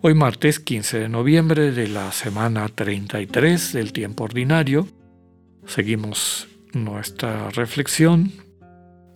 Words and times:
Hoy 0.00 0.14
martes 0.14 0.60
15 0.60 1.00
de 1.00 1.08
noviembre 1.08 1.72
de 1.72 1.88
la 1.88 2.12
semana 2.12 2.68
33 2.68 3.72
del 3.72 3.92
tiempo 3.92 4.22
ordinario, 4.22 4.86
seguimos 5.66 6.46
nuestra 6.72 7.50
reflexión, 7.50 8.30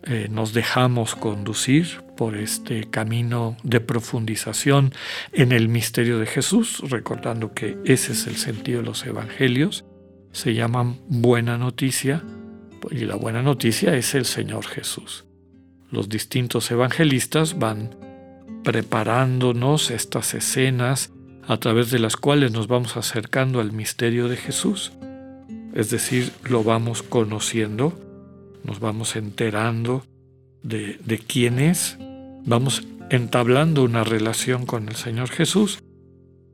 eh, 0.03 0.27
nos 0.29 0.51
dejamos 0.51 1.15
conducir 1.15 2.03
por 2.17 2.35
este 2.35 2.89
camino 2.89 3.55
de 3.63 3.79
profundización 3.79 4.93
en 5.31 5.53
el 5.53 5.69
misterio 5.69 6.19
de 6.19 6.25
Jesús, 6.25 6.81
recordando 6.89 7.53
que 7.53 7.77
ese 7.85 8.11
es 8.11 8.27
el 8.27 8.35
sentido 8.35 8.81
de 8.81 8.87
los 8.87 9.05
evangelios, 9.05 9.85
se 10.33 10.53
llaman 10.53 10.99
buena 11.07 11.57
noticia 11.57 12.25
y 12.91 13.05
la 13.05 13.15
buena 13.15 13.41
noticia 13.41 13.95
es 13.95 14.15
el 14.15 14.25
Señor 14.25 14.65
Jesús. 14.65 15.23
Los 15.89 16.09
distintos 16.09 16.69
evangelistas 16.71 17.57
van 17.57 18.02
preparándonos 18.63 19.91
estas 19.91 20.33
escenas 20.33 21.11
a 21.47 21.57
través 21.57 21.91
de 21.91 21.99
las 21.99 22.15
cuales 22.15 22.51
nos 22.51 22.67
vamos 22.67 22.97
acercando 22.97 23.59
al 23.59 23.71
misterio 23.71 24.27
de 24.27 24.37
Jesús. 24.37 24.93
Es 25.73 25.89
decir, 25.89 26.31
lo 26.43 26.63
vamos 26.63 27.03
conociendo, 27.03 27.93
nos 28.63 28.79
vamos 28.79 29.15
enterando 29.15 30.05
de, 30.61 31.21
quién 31.27 31.59
es, 31.59 31.97
vamos 32.45 32.87
entablando 33.09 33.83
una 33.83 34.03
relación 34.03 34.65
con 34.65 34.87
el 34.87 34.95
Señor 34.95 35.29
Jesús 35.29 35.79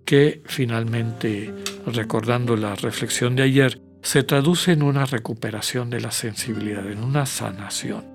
que 0.06 0.42
finalmente, 0.46 1.54
recordando 1.86 2.56
la 2.56 2.76
reflexión 2.76 3.36
de 3.36 3.44
ayer, 3.44 3.82
se 4.02 4.24
traduce 4.24 4.72
en 4.72 4.82
una 4.82 5.06
recuperación 5.06 5.92
de 5.92 6.02
la 6.02 6.10
sensibilidad, 6.10 6.90
en 6.90 7.04
una 7.04 7.28
sanación. 7.28 8.06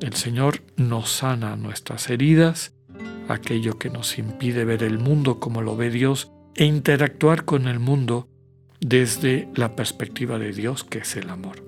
El 0.00 0.14
Señor 0.14 0.62
nos 0.76 1.10
sana 1.10 1.56
nuestras 1.56 2.08
heridas, 2.08 2.72
aquello 3.28 3.78
que 3.78 3.90
nos 3.90 4.18
impide 4.18 4.64
ver 4.64 4.82
el 4.82 4.98
mundo 4.98 5.38
como 5.38 5.62
lo 5.62 5.76
ve 5.76 5.90
Dios 5.90 6.30
e 6.54 6.64
interactuar 6.64 7.44
con 7.44 7.68
el 7.68 7.78
mundo 7.78 8.28
desde 8.80 9.48
la 9.54 9.76
perspectiva 9.76 10.38
de 10.38 10.52
Dios, 10.52 10.84
que 10.84 10.98
es 10.98 11.16
el 11.16 11.30
amor. 11.30 11.64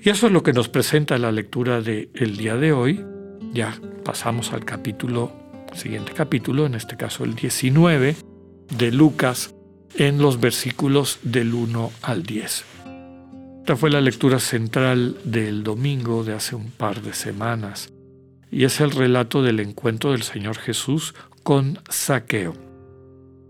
Y 0.00 0.10
eso 0.10 0.26
es 0.26 0.32
lo 0.32 0.42
que 0.42 0.52
nos 0.52 0.68
presenta 0.68 1.18
la 1.18 1.32
lectura 1.32 1.80
del 1.80 2.10
el 2.14 2.36
día 2.36 2.56
de 2.56 2.72
hoy. 2.72 3.04
Ya 3.52 3.80
pasamos 4.04 4.52
al 4.52 4.64
capítulo, 4.64 5.32
siguiente 5.74 6.12
capítulo, 6.12 6.66
en 6.66 6.74
este 6.74 6.96
caso 6.96 7.24
el 7.24 7.34
19 7.34 8.16
de 8.76 8.92
Lucas, 8.92 9.54
en 9.96 10.18
los 10.18 10.40
versículos 10.40 11.18
del 11.22 11.54
1 11.54 11.90
al 12.02 12.22
10. 12.24 12.64
Esta 13.60 13.76
fue 13.76 13.90
la 13.90 14.02
lectura 14.02 14.40
central 14.40 15.16
del 15.24 15.62
domingo 15.62 16.22
de 16.22 16.34
hace 16.34 16.54
un 16.54 16.70
par 16.70 17.00
de 17.00 17.14
semanas 17.14 17.93
y 18.54 18.64
es 18.64 18.80
el 18.80 18.92
relato 18.92 19.42
del 19.42 19.58
encuentro 19.58 20.12
del 20.12 20.22
Señor 20.22 20.56
Jesús 20.58 21.16
con 21.42 21.80
Saqueo. 21.90 22.54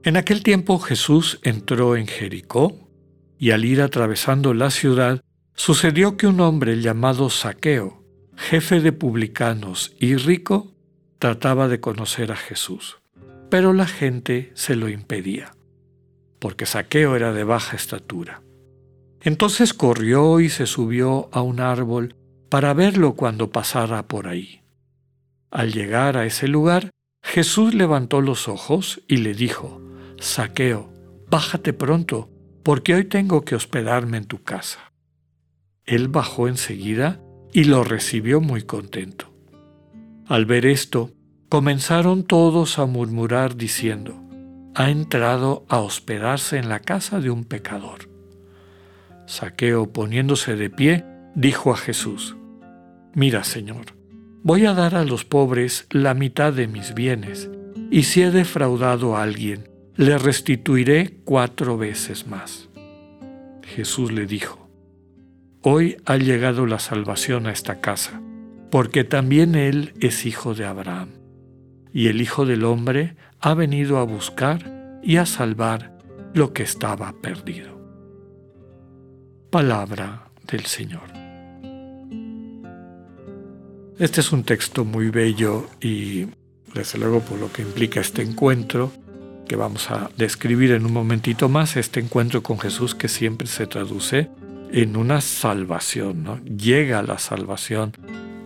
En 0.02 0.16
aquel 0.16 0.42
tiempo 0.42 0.78
Jesús 0.78 1.40
entró 1.42 1.94
en 1.94 2.06
Jericó 2.06 2.88
y 3.38 3.50
al 3.50 3.66
ir 3.66 3.82
atravesando 3.82 4.54
la 4.54 4.70
ciudad 4.70 5.22
sucedió 5.54 6.16
que 6.16 6.26
un 6.26 6.40
hombre 6.40 6.80
llamado 6.80 7.28
Saqueo, 7.28 8.02
jefe 8.34 8.80
de 8.80 8.92
publicanos 8.92 9.94
y 10.00 10.16
rico, 10.16 10.72
trataba 11.18 11.68
de 11.68 11.80
conocer 11.80 12.32
a 12.32 12.36
Jesús, 12.36 12.96
pero 13.50 13.74
la 13.74 13.86
gente 13.86 14.52
se 14.54 14.74
lo 14.74 14.88
impedía, 14.88 15.54
porque 16.38 16.64
Saqueo 16.64 17.14
era 17.14 17.34
de 17.34 17.44
baja 17.44 17.76
estatura. 17.76 18.42
Entonces 19.20 19.74
corrió 19.74 20.40
y 20.40 20.48
se 20.48 20.64
subió 20.64 21.28
a 21.30 21.42
un 21.42 21.60
árbol 21.60 22.14
para 22.48 22.72
verlo 22.72 23.16
cuando 23.16 23.50
pasara 23.50 24.08
por 24.08 24.28
ahí. 24.28 24.63
Al 25.54 25.72
llegar 25.72 26.16
a 26.16 26.26
ese 26.26 26.48
lugar, 26.48 26.90
Jesús 27.22 27.74
levantó 27.74 28.20
los 28.20 28.48
ojos 28.48 29.02
y 29.06 29.18
le 29.18 29.34
dijo, 29.34 29.80
Saqueo, 30.18 30.92
bájate 31.30 31.72
pronto, 31.72 32.28
porque 32.64 32.96
hoy 32.96 33.04
tengo 33.04 33.44
que 33.44 33.54
hospedarme 33.54 34.16
en 34.16 34.24
tu 34.24 34.42
casa. 34.42 34.92
Él 35.86 36.08
bajó 36.08 36.48
enseguida 36.48 37.20
y 37.52 37.64
lo 37.64 37.84
recibió 37.84 38.40
muy 38.40 38.62
contento. 38.64 39.32
Al 40.26 40.44
ver 40.44 40.66
esto, 40.66 41.12
comenzaron 41.48 42.24
todos 42.24 42.80
a 42.80 42.86
murmurar 42.86 43.54
diciendo, 43.54 44.20
ha 44.74 44.90
entrado 44.90 45.66
a 45.68 45.78
hospedarse 45.78 46.58
en 46.58 46.68
la 46.68 46.80
casa 46.80 47.20
de 47.20 47.30
un 47.30 47.44
pecador. 47.44 48.10
Saqueo, 49.26 49.92
poniéndose 49.92 50.56
de 50.56 50.68
pie, 50.68 51.04
dijo 51.36 51.72
a 51.72 51.76
Jesús, 51.76 52.36
Mira, 53.14 53.44
Señor, 53.44 53.93
voy 54.44 54.66
a 54.66 54.74
dar 54.74 54.94
a 54.94 55.04
los 55.04 55.24
pobres 55.24 55.86
la 55.90 56.12
mitad 56.12 56.52
de 56.52 56.68
mis 56.68 56.94
bienes, 56.94 57.50
y 57.90 58.02
si 58.04 58.22
he 58.22 58.30
defraudado 58.30 59.16
a 59.16 59.22
alguien, 59.22 59.70
le 59.96 60.18
restituiré 60.18 61.16
cuatro 61.24 61.78
veces 61.78 62.26
más. 62.26 62.68
Jesús 63.62 64.12
le 64.12 64.26
dijo, 64.26 64.68
Hoy 65.62 65.96
ha 66.04 66.18
llegado 66.18 66.66
la 66.66 66.78
salvación 66.78 67.46
a 67.46 67.52
esta 67.52 67.80
casa, 67.80 68.20
porque 68.70 69.02
también 69.02 69.54
él 69.54 69.94
es 70.00 70.26
hijo 70.26 70.54
de 70.54 70.66
Abraham, 70.66 71.08
y 71.90 72.08
el 72.08 72.20
Hijo 72.20 72.44
del 72.44 72.64
Hombre 72.64 73.16
ha 73.40 73.54
venido 73.54 73.96
a 73.98 74.04
buscar 74.04 75.00
y 75.02 75.16
a 75.16 75.24
salvar 75.24 75.96
lo 76.34 76.52
que 76.52 76.64
estaba 76.64 77.14
perdido. 77.22 77.80
Palabra 79.50 80.28
del 80.50 80.66
Señor. 80.66 81.13
Este 83.98 84.20
es 84.20 84.32
un 84.32 84.42
texto 84.42 84.84
muy 84.84 85.10
bello 85.10 85.68
y 85.80 86.26
desde 86.74 86.98
luego 86.98 87.20
por 87.20 87.38
lo 87.38 87.52
que 87.52 87.62
implica 87.62 88.00
este 88.00 88.22
encuentro 88.22 88.90
que 89.46 89.54
vamos 89.54 89.88
a 89.88 90.10
describir 90.16 90.72
en 90.72 90.84
un 90.84 90.92
momentito 90.92 91.48
más, 91.48 91.76
este 91.76 92.00
encuentro 92.00 92.42
con 92.42 92.58
Jesús 92.58 92.96
que 92.96 93.06
siempre 93.06 93.46
se 93.46 93.68
traduce 93.68 94.30
en 94.72 94.96
una 94.96 95.20
salvación, 95.20 96.24
¿no? 96.24 96.42
Llega 96.44 97.04
la 97.04 97.18
salvación 97.18 97.92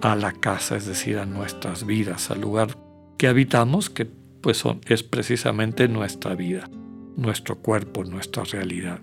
a 0.02 0.16
la 0.16 0.32
casa, 0.32 0.76
es 0.76 0.84
decir, 0.84 1.16
a 1.18 1.24
nuestras 1.24 1.86
vidas, 1.86 2.30
al 2.30 2.42
lugar 2.42 2.76
que 3.16 3.26
habitamos, 3.26 3.88
que 3.88 4.04
pues 4.04 4.62
es 4.86 5.02
precisamente 5.02 5.88
nuestra 5.88 6.34
vida, 6.34 6.68
nuestro 7.16 7.56
cuerpo, 7.56 8.04
nuestra 8.04 8.44
realidad. 8.44 9.00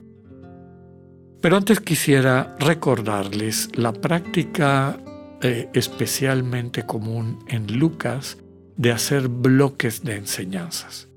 Pero 1.41 1.57
antes 1.57 1.79
quisiera 1.79 2.55
recordarles 2.59 3.69
la 3.75 3.93
práctica 3.93 4.99
eh, 5.47 5.69
especialmente 5.73 6.87
común 6.87 7.37
en 7.47 7.77
Lucas 7.77 8.39
de 8.77 8.91
hacer 8.91 9.27
bloques 9.27 10.03
de 10.03 10.15
enseñanzas. 10.15 11.07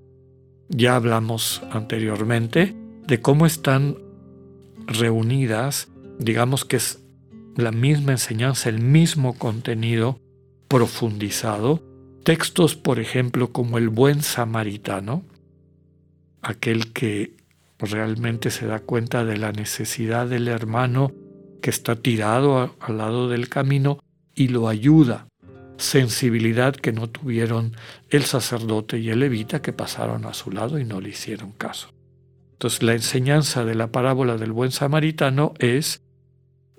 Ya 0.69 0.97
hablamos 0.97 1.62
anteriormente 1.71 2.77
de 3.06 3.22
cómo 3.22 3.47
están 3.47 3.97
reunidas, 4.87 5.89
digamos 6.19 6.66
que 6.66 6.77
es 6.77 7.03
la 7.56 7.72
misma 7.72 8.12
enseñanza, 8.12 8.69
el 8.69 8.83
mismo 8.83 9.33
contenido 9.33 10.21
profundizado, 10.69 11.83
textos, 12.22 12.77
por 12.77 13.00
ejemplo, 13.00 13.50
como 13.50 13.78
el 13.78 13.89
buen 13.89 14.22
samaritano, 14.22 15.22
aquel 16.43 16.93
que 16.93 17.34
realmente 17.78 18.50
se 18.50 18.66
da 18.66 18.80
cuenta 18.80 19.25
de 19.25 19.39
la 19.39 19.53
necesidad 19.53 20.27
del 20.27 20.48
hermano 20.48 21.13
que 21.63 21.71
está 21.71 21.97
tirado 21.97 22.77
al 22.78 22.98
lado 22.98 23.30
del 23.30 23.48
camino 23.48 24.01
y 24.39 24.49
lo 24.49 24.69
ayuda. 24.69 25.27
Sensibilidad 25.79 26.75
que 26.75 26.93
no 26.93 27.11
tuvieron 27.11 27.77
el 28.09 28.23
sacerdote 28.23 28.99
y 28.99 29.11
el 29.11 29.21
levita 29.21 29.61
que 29.61 29.73
pasaron 29.73 30.27
a 30.27 30.35
su 30.35 30.53
lado 30.53 30.79
y 30.79 30.85
no 30.85 31.01
le 31.01 31.11
hicieron 31.11 31.51
caso. 31.53 31.93
Entonces 32.53 32.83
la 32.85 32.95
enseñanza 32.95 33.65
de 33.65 33.75
la 33.75 33.91
parábola 33.91 34.37
del 34.37 34.53
buen 34.53 34.71
samaritano 34.71 35.55
es 35.59 36.03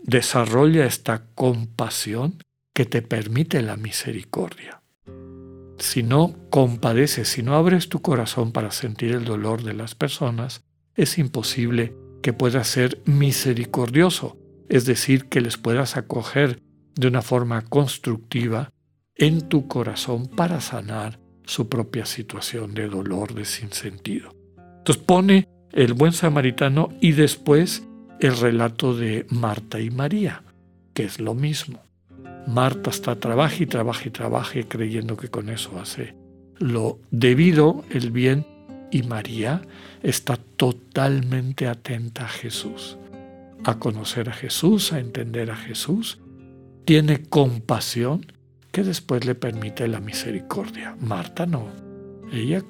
desarrolla 0.02 0.86
esta 0.86 1.26
compasión 1.36 2.38
que 2.74 2.86
te 2.86 3.02
permite 3.02 3.62
la 3.62 3.76
misericordia. 3.76 4.82
Si 5.80 6.02
no 6.04 6.36
compadeces, 6.50 7.28
si 7.28 7.44
no 7.44 7.56
abres 7.56 7.90
tu 7.90 8.02
corazón 8.02 8.54
para 8.54 8.72
sentir 8.72 9.12
el 9.12 9.26
dolor 9.26 9.64
de 9.64 9.74
las 9.74 9.96
personas, 9.96 10.62
es 10.96 11.18
imposible 11.18 11.94
que 12.22 12.34
puedas 12.34 12.68
ser 12.68 13.02
misericordioso, 13.06 14.38
es 14.70 14.86
decir, 14.86 15.26
que 15.26 15.42
les 15.42 15.58
puedas 15.58 15.98
acoger 15.98 16.62
de 16.96 17.08
una 17.08 17.22
forma 17.22 17.62
constructiva 17.64 18.72
en 19.16 19.48
tu 19.50 19.68
corazón 19.68 20.28
para 20.28 20.62
sanar 20.62 21.20
su 21.46 21.68
propia 21.68 22.06
situación 22.06 22.74
de 22.74 22.88
dolor, 22.88 23.34
de 23.34 23.46
sinsentido. 23.46 24.36
Entonces 24.78 25.04
pone 25.04 25.48
el 25.72 25.94
buen 25.94 26.14
samaritano 26.14 26.90
y 27.02 27.12
después 27.14 27.88
el 28.20 28.38
relato 28.38 28.96
de 28.96 29.26
Marta 29.30 29.80
y 29.80 29.90
María, 29.90 30.44
que 30.94 31.04
es 31.04 31.20
lo 31.20 31.34
mismo. 31.34 31.82
Marta 32.48 32.90
está 32.90 33.20
trabaja 33.20 33.64
y 33.64 33.66
trabaja 33.66 34.08
y 34.08 34.12
trabaja 34.12 34.64
creyendo 34.68 35.18
que 35.18 35.30
con 35.30 35.50
eso 35.50 35.80
hace 35.80 36.16
lo 36.60 37.00
debido, 37.10 37.84
el 37.90 38.12
bien, 38.12 38.46
y 38.92 39.04
María 39.04 39.62
está 40.04 40.38
totalmente 40.38 41.68
atenta 41.68 42.26
a 42.26 42.28
Jesús, 42.28 42.98
a 43.64 43.80
conocer 43.80 44.30
a 44.30 44.34
Jesús, 44.34 44.94
a 44.94 45.00
entender 45.00 45.52
a 45.52 45.56
Jesús, 45.56 46.20
tiene 46.90 47.22
compasión 47.22 48.26
que 48.72 48.82
después 48.82 49.24
le 49.24 49.36
permite 49.36 49.88
la 49.88 50.00
misericordia. 50.00 50.98
Marta 51.00 51.46
no, 51.46 51.68
ella 52.34 52.64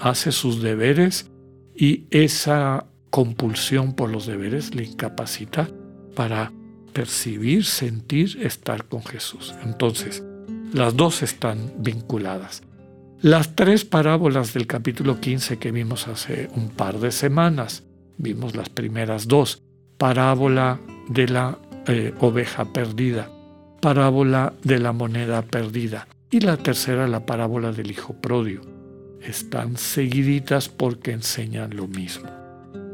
hace 0.00 0.32
sus 0.32 0.62
deberes 0.62 1.30
y 1.74 2.06
esa 2.10 2.86
compulsión 3.10 3.92
por 3.92 4.08
los 4.08 4.24
deberes 4.24 4.74
le 4.74 4.84
incapacita 4.84 5.68
para 6.14 6.54
percibir, 6.94 7.66
sentir, 7.66 8.38
estar 8.40 8.86
con 8.86 9.04
Jesús. 9.04 9.54
Entonces, 9.62 10.24
las 10.72 10.96
dos 10.96 11.22
están 11.22 11.74
vinculadas. 11.76 12.62
Las 13.20 13.54
tres 13.56 13.84
parábolas 13.84 14.54
del 14.54 14.66
capítulo 14.66 15.20
15 15.20 15.58
que 15.58 15.70
vimos 15.70 16.08
hace 16.08 16.48
un 16.56 16.70
par 16.70 16.98
de 16.98 17.12
semanas, 17.12 17.84
vimos 18.16 18.56
las 18.56 18.70
primeras 18.70 19.28
dos, 19.28 19.62
parábola 19.98 20.80
de 21.10 21.28
la 21.28 21.58
eh, 21.88 22.14
oveja 22.20 22.72
perdida, 22.72 23.28
parábola 23.80 24.54
de 24.62 24.78
la 24.78 24.92
moneda 24.92 25.42
perdida 25.42 26.08
y 26.30 26.40
la 26.40 26.56
tercera 26.56 27.06
la 27.06 27.26
parábola 27.26 27.72
del 27.72 27.90
hijo 27.90 28.14
pródigo. 28.14 28.64
Están 29.22 29.76
seguiditas 29.76 30.68
porque 30.68 31.12
enseñan 31.12 31.76
lo 31.76 31.86
mismo. 31.86 32.28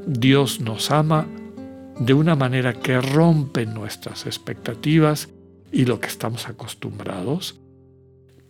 Dios 0.07 0.61
nos 0.61 0.91
ama 0.91 1.27
de 1.99 2.15
una 2.15 2.35
manera 2.35 2.73
que 2.75 3.01
rompe 3.01 3.67
nuestras 3.67 4.27
expectativas 4.27 5.29
y 5.71 5.85
lo 5.85 6.01
que 6.01 6.09
estamos 6.09 6.49
acostumbrados, 6.49 7.61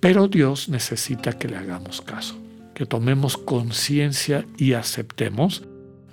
pero 0.01 0.29
Dios 0.29 0.69
necesita 0.69 1.39
que 1.39 1.49
le 1.49 1.57
hagamos 1.57 2.01
caso, 2.01 2.37
que 2.75 2.87
tomemos 2.87 3.37
conciencia 3.37 4.47
y 4.57 4.73
aceptemos 4.73 5.63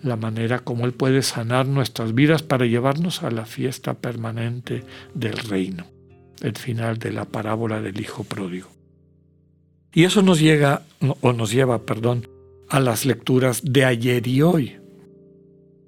la 0.03 0.15
manera 0.15 0.59
como 0.59 0.85
Él 0.85 0.93
puede 0.93 1.21
sanar 1.21 1.65
nuestras 1.67 2.13
vidas 2.13 2.43
para 2.43 2.65
llevarnos 2.65 3.23
a 3.23 3.31
la 3.31 3.45
fiesta 3.45 3.95
permanente 3.95 4.83
del 5.13 5.37
reino, 5.37 5.85
el 6.41 6.55
final 6.55 6.97
de 6.97 7.11
la 7.11 7.25
parábola 7.25 7.81
del 7.81 7.99
Hijo 7.99 8.23
Pródigo. 8.23 8.69
Y 9.93 10.03
eso 10.03 10.21
nos 10.21 10.39
llega, 10.39 10.83
o 11.21 11.33
nos 11.33 11.51
lleva, 11.51 11.85
perdón, 11.85 12.27
a 12.69 12.79
las 12.79 13.05
lecturas 13.05 13.61
de 13.63 13.85
ayer 13.85 14.27
y 14.27 14.41
hoy, 14.41 14.77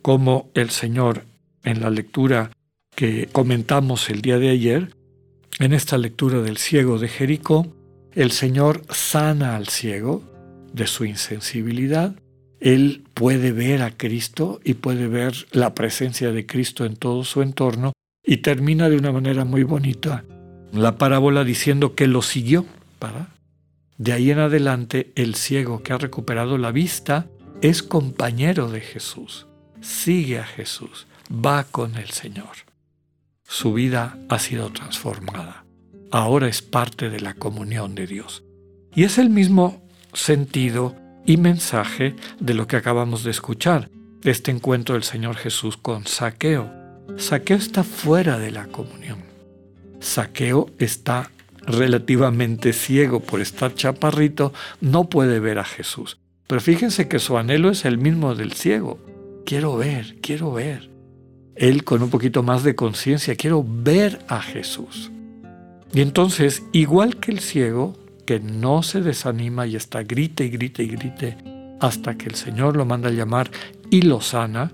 como 0.01 0.49
el 0.55 0.71
Señor 0.71 1.25
en 1.63 1.81
la 1.81 1.89
lectura 1.89 2.51
que 2.95 3.29
comentamos 3.31 4.09
el 4.09 4.21
día 4.21 4.39
de 4.39 4.49
ayer, 4.49 4.95
en 5.59 5.73
esta 5.73 5.97
lectura 5.97 6.41
del 6.41 6.57
ciego 6.57 6.97
de 6.97 7.07
Jericó, 7.07 7.67
el 8.13 8.31
Señor 8.31 8.81
sana 8.89 9.55
al 9.55 9.67
ciego 9.67 10.23
de 10.73 10.87
su 10.87 11.05
insensibilidad. 11.05 12.15
Él 12.59 13.03
puede 13.13 13.51
ver 13.51 13.83
a 13.83 13.95
Cristo 13.95 14.59
y 14.63 14.75
puede 14.75 15.07
ver 15.07 15.33
la 15.51 15.75
presencia 15.75 16.31
de 16.31 16.45
Cristo 16.45 16.85
en 16.85 16.95
todo 16.95 17.23
su 17.23 17.41
entorno 17.41 17.93
y 18.23 18.37
termina 18.37 18.89
de 18.89 18.97
una 18.97 19.11
manera 19.11 19.45
muy 19.45 19.63
bonita 19.63 20.25
la 20.71 20.97
parábola 20.97 21.43
diciendo 21.43 21.95
que 21.95 22.07
lo 22.07 22.21
siguió. 22.21 22.65
De 23.97 24.13
ahí 24.13 24.31
en 24.31 24.39
adelante, 24.39 25.11
el 25.15 25.35
ciego 25.35 25.83
que 25.83 25.93
ha 25.93 25.97
recuperado 25.97 26.57
la 26.57 26.71
vista 26.71 27.27
es 27.61 27.83
compañero 27.83 28.69
de 28.69 28.81
Jesús 28.81 29.45
sigue 29.81 30.39
a 30.39 30.45
Jesús, 30.45 31.07
va 31.29 31.65
con 31.65 31.97
el 31.97 32.09
Señor. 32.11 32.49
Su 33.43 33.73
vida 33.73 34.17
ha 34.29 34.39
sido 34.39 34.71
transformada. 34.71 35.65
Ahora 36.11 36.47
es 36.47 36.61
parte 36.61 37.09
de 37.09 37.19
la 37.19 37.33
comunión 37.33 37.95
de 37.95 38.07
Dios. 38.07 38.43
Y 38.95 39.03
es 39.03 39.17
el 39.17 39.29
mismo 39.29 39.81
sentido 40.13 40.95
y 41.25 41.37
mensaje 41.37 42.15
de 42.39 42.53
lo 42.53 42.67
que 42.67 42.77
acabamos 42.77 43.23
de 43.23 43.31
escuchar, 43.31 43.89
este 44.23 44.51
encuentro 44.51 44.95
del 44.95 45.03
Señor 45.03 45.35
Jesús 45.35 45.77
con 45.77 46.05
Saqueo. 46.05 46.71
Saqueo 47.17 47.57
está 47.57 47.83
fuera 47.83 48.37
de 48.37 48.51
la 48.51 48.67
comunión. 48.67 49.30
Saqueo 50.01 50.69
está 50.77 51.31
relativamente 51.65 52.73
ciego 52.73 53.21
por 53.21 53.39
estar 53.39 53.73
chaparrito, 53.73 54.51
no 54.81 55.09
puede 55.09 55.39
ver 55.39 55.59
a 55.59 55.63
Jesús. 55.63 56.17
Pero 56.47 56.59
fíjense 56.59 57.07
que 57.07 57.19
su 57.19 57.37
anhelo 57.37 57.69
es 57.69 57.85
el 57.85 57.97
mismo 57.97 58.35
del 58.35 58.51
ciego 58.51 58.99
quiero 59.45 59.75
ver, 59.75 60.15
quiero 60.21 60.53
ver. 60.53 60.89
Él 61.55 61.83
con 61.83 62.01
un 62.01 62.09
poquito 62.09 62.43
más 62.43 62.63
de 62.63 62.75
conciencia, 62.75 63.35
quiero 63.35 63.65
ver 63.67 64.19
a 64.27 64.41
Jesús. 64.41 65.11
Y 65.93 66.01
entonces, 66.01 66.63
igual 66.71 67.17
que 67.17 67.31
el 67.31 67.39
ciego, 67.39 67.93
que 68.25 68.39
no 68.39 68.81
se 68.81 69.01
desanima 69.01 69.67
y 69.67 69.75
está 69.75 70.03
grite 70.03 70.45
y 70.45 70.49
grite 70.49 70.83
y 70.83 70.87
grite 70.87 71.37
hasta 71.81 72.17
que 72.17 72.27
el 72.27 72.35
Señor 72.35 72.77
lo 72.77 72.85
manda 72.85 73.09
a 73.09 73.11
llamar 73.11 73.51
y 73.89 74.03
lo 74.03 74.21
sana, 74.21 74.71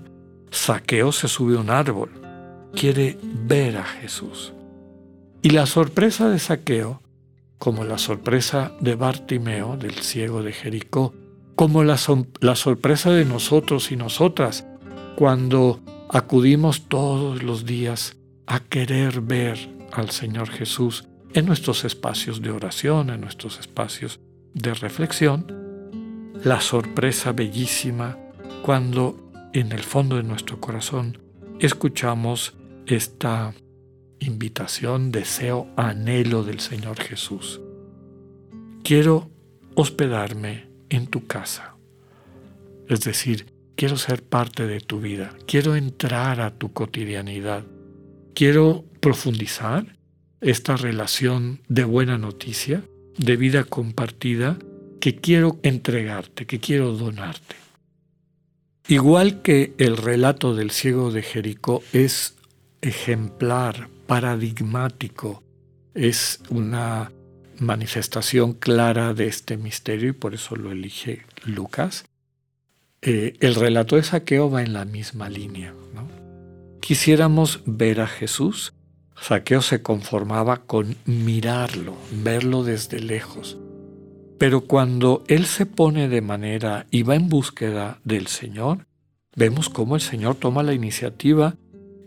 Saqueo 0.50 1.10
se 1.10 1.26
sube 1.26 1.56
a 1.56 1.60
un 1.60 1.70
árbol, 1.70 2.10
quiere 2.72 3.18
ver 3.22 3.78
a 3.78 3.84
Jesús. 3.84 4.52
Y 5.40 5.50
la 5.50 5.66
sorpresa 5.66 6.28
de 6.28 6.38
Saqueo, 6.38 7.00
como 7.58 7.84
la 7.84 7.98
sorpresa 7.98 8.72
de 8.80 8.96
Bartimeo, 8.96 9.76
del 9.76 9.94
ciego 9.94 10.42
de 10.42 10.52
Jericó, 10.52 11.14
como 11.54 11.84
la, 11.84 11.96
la 12.40 12.56
sorpresa 12.56 13.10
de 13.10 13.24
nosotros 13.24 13.92
y 13.92 13.96
nosotras 13.96 14.66
cuando 15.16 15.80
acudimos 16.10 16.88
todos 16.88 17.42
los 17.42 17.66
días 17.66 18.16
a 18.46 18.60
querer 18.60 19.20
ver 19.20 19.58
al 19.92 20.10
Señor 20.10 20.48
Jesús 20.50 21.08
en 21.34 21.46
nuestros 21.46 21.84
espacios 21.84 22.40
de 22.42 22.50
oración, 22.50 23.10
en 23.10 23.20
nuestros 23.20 23.60
espacios 23.60 24.20
de 24.54 24.74
reflexión, 24.74 26.32
la 26.44 26.60
sorpresa 26.60 27.32
bellísima 27.32 28.18
cuando 28.62 29.16
en 29.52 29.72
el 29.72 29.82
fondo 29.82 30.16
de 30.16 30.22
nuestro 30.22 30.60
corazón 30.60 31.18
escuchamos 31.60 32.54
esta 32.86 33.52
invitación, 34.20 35.12
deseo, 35.12 35.68
anhelo 35.76 36.44
del 36.44 36.60
Señor 36.60 37.00
Jesús. 37.00 37.60
Quiero 38.82 39.30
hospedarme 39.74 40.68
en 40.88 41.06
tu 41.06 41.26
casa. 41.26 41.76
Es 42.88 43.00
decir, 43.00 43.46
quiero 43.76 43.96
ser 43.96 44.22
parte 44.22 44.66
de 44.66 44.80
tu 44.80 45.00
vida, 45.00 45.32
quiero 45.46 45.76
entrar 45.76 46.40
a 46.40 46.50
tu 46.50 46.72
cotidianidad, 46.72 47.64
quiero 48.34 48.84
profundizar 49.00 49.96
esta 50.40 50.76
relación 50.76 51.60
de 51.68 51.84
buena 51.84 52.18
noticia, 52.18 52.82
de 53.16 53.36
vida 53.36 53.64
compartida, 53.64 54.58
que 55.00 55.16
quiero 55.16 55.58
entregarte, 55.62 56.46
que 56.46 56.60
quiero 56.60 56.92
donarte. 56.92 57.56
Igual 58.88 59.42
que 59.42 59.74
el 59.78 59.96
relato 59.96 60.54
del 60.54 60.70
ciego 60.70 61.10
de 61.12 61.22
Jericó 61.22 61.82
es 61.92 62.36
ejemplar, 62.80 63.88
paradigmático, 64.08 65.44
es 65.94 66.40
una 66.48 67.12
manifestación 67.58 68.54
clara 68.54 69.12
de 69.12 69.26
este 69.26 69.58
misterio 69.58 70.08
y 70.08 70.12
por 70.12 70.34
eso 70.34 70.56
lo 70.56 70.72
elige 70.72 71.26
Lucas. 71.44 72.06
Eh, 73.02 73.36
el 73.40 73.54
relato 73.54 73.96
de 73.96 74.02
saqueo 74.02 74.50
va 74.50 74.62
en 74.62 74.72
la 74.72 74.86
misma 74.86 75.28
línea. 75.28 75.74
Quisiéramos 76.80 77.60
ver 77.66 78.00
a 78.00 78.06
Jesús. 78.06 78.72
Saqueo 79.20 79.60
se 79.60 79.82
conformaba 79.82 80.64
con 80.64 80.96
mirarlo, 81.04 81.94
verlo 82.10 82.64
desde 82.64 83.00
lejos. 83.00 83.58
Pero 84.38 84.62
cuando 84.62 85.22
Él 85.28 85.44
se 85.44 85.66
pone 85.66 86.08
de 86.08 86.22
manera 86.22 86.86
y 86.90 87.02
va 87.02 87.14
en 87.14 87.28
búsqueda 87.28 88.00
del 88.04 88.28
Señor, 88.28 88.86
vemos 89.36 89.68
cómo 89.68 89.96
el 89.96 90.00
Señor 90.00 90.36
toma 90.36 90.62
la 90.62 90.72
iniciativa 90.72 91.56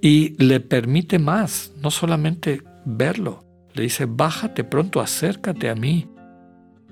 y 0.01 0.35
le 0.43 0.59
permite 0.59 1.19
más, 1.19 1.71
no 1.79 1.91
solamente 1.91 2.63
verlo, 2.85 3.45
le 3.73 3.83
dice, 3.83 4.05
bájate 4.05 4.63
pronto, 4.63 4.99
acércate 4.99 5.69
a 5.69 5.75
mí. 5.75 6.09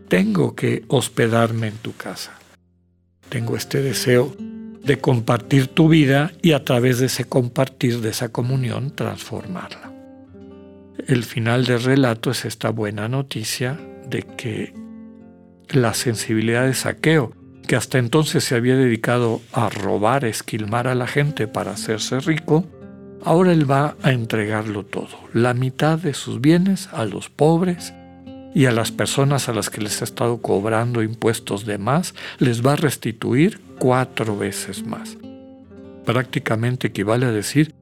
Tengo 0.08 0.56
que 0.56 0.86
hospedarme 0.88 1.68
en 1.68 1.76
tu 1.78 1.96
casa. 1.96 2.32
Tengo 3.28 3.56
este 3.56 3.82
deseo 3.82 4.36
de 4.84 4.98
compartir 4.98 5.68
tu 5.68 5.90
vida 5.90 6.32
y 6.42 6.54
a 6.54 6.64
través 6.64 7.00
de 7.00 7.08
ese 7.08 7.26
compartir, 7.26 8.00
de 8.00 8.10
esa 8.10 8.30
comunión, 8.30 8.96
transformarla. 8.96 9.92
El 11.08 11.24
final 11.24 11.66
del 11.66 11.84
relato 11.84 12.32
es 12.32 12.46
esta 12.46 12.70
buena 12.70 13.08
noticia 13.08 13.80
de 14.08 14.24
que 14.24 14.74
la 15.70 15.94
sensibilidad 15.94 16.66
de 16.66 16.74
saqueo, 16.74 17.34
que 17.68 17.76
hasta 17.76 18.00
entonces 18.00 18.44
se 18.44 18.56
había 18.56 18.76
dedicado 18.76 19.42
a 19.52 19.70
robar, 19.70 20.26
esquilmar 20.26 20.88
a 20.88 20.96
la 20.96 21.08
gente 21.08 21.48
para 21.48 21.72
hacerse 21.72 22.20
rico, 22.20 22.66
Ahora 23.24 23.52
Él 23.52 23.70
va 23.70 23.96
a 24.02 24.12
entregarlo 24.12 24.84
todo, 24.86 25.10
la 25.34 25.54
mitad 25.54 26.00
de 26.00 26.14
sus 26.14 26.40
bienes 26.40 26.90
a 26.94 27.06
los 27.06 27.30
pobres 27.30 27.94
y 28.56 28.66
a 28.66 28.72
las 28.72 28.92
personas 28.92 29.50
a 29.50 29.54
las 29.54 29.70
que 29.70 29.82
les 29.82 30.02
ha 30.02 30.06
estado 30.06 30.42
cobrando 30.42 31.04
impuestos 31.04 31.66
de 31.66 31.78
más, 31.78 32.16
les 32.40 32.66
va 32.66 32.74
a 32.74 32.78
restituir 32.78 33.60
cuatro 33.78 34.38
veces 34.38 34.86
más. 34.86 35.18
Prácticamente 36.06 36.88
equivale 36.88 37.26
a 37.26 37.32
decir 37.32 37.76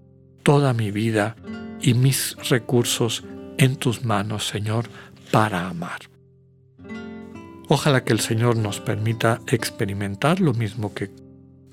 toda 0.44 0.74
mi 0.74 0.92
vida 0.92 1.36
y 1.82 1.94
mis 1.94 2.36
recursos 2.50 3.24
en 3.58 3.76
tus 3.76 4.04
manos, 4.04 4.48
Señor, 4.48 4.86
para 5.32 5.68
amar. 5.68 6.00
Ojalá 7.70 8.04
que 8.04 8.14
el 8.14 8.22
Señor 8.22 8.58
nos 8.58 8.80
permita 8.80 9.42
experimentar 9.48 10.40
lo 10.40 10.54
mismo 10.54 10.94
que 10.94 11.12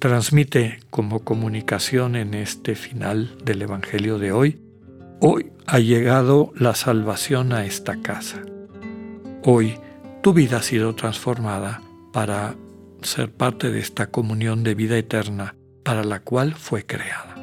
transmite 0.05 0.81
como 0.91 1.25
comunicación 1.25 2.15
en 2.15 2.35
este 2.35 2.75
final 2.75 3.39
del 3.43 3.63
Evangelio 3.63 4.19
de 4.19 4.33
hoy. 4.33 4.61
Hoy 5.23 5.51
ha 5.65 5.79
llegado 5.79 6.53
la 6.55 6.75
salvación 6.75 7.55
a 7.55 7.65
esta 7.65 8.03
casa. 8.03 8.43
Hoy 9.45 9.79
tu 10.23 10.35
vida 10.35 10.59
ha 10.59 10.63
sido 10.63 10.95
transformada 10.95 11.81
para 12.13 12.55
ser 13.01 13.33
parte 13.33 13.71
de 13.71 13.81
esta 13.81 14.11
comunión 14.11 14.63
de 14.63 14.75
vida 14.75 14.99
eterna 14.99 15.55
para 15.83 16.05
la 16.05 16.21
cual 16.21 16.53
fue 16.55 16.85
creada. 16.85 17.37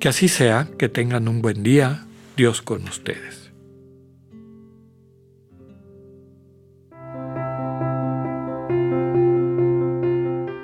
Que 0.00 0.08
así 0.08 0.26
sea, 0.26 0.66
que 0.80 0.88
tengan 0.88 1.28
un 1.28 1.42
buen 1.42 1.62
día, 1.62 2.06
Dios 2.36 2.60
con 2.60 2.82
ustedes. 2.88 3.39